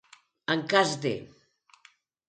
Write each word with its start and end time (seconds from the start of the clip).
En 0.55 0.63
cas 0.73 0.95
de. 1.05 1.15